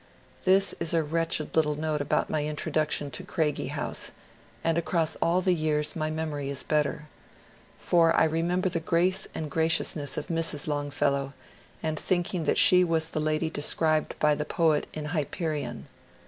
[0.45, 4.09] This is a wretched little note about my introduction to Craigie House,
[4.63, 7.07] and across all the years my memory is better.
[7.77, 10.65] For I remember the grace and graciousness of Mrs.
[10.67, 11.33] Longfellow,
[11.83, 15.87] and thinking that she was the lady described by the poet in *' Hyperion."